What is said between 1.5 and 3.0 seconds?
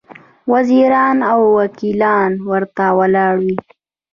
وکیلان ورته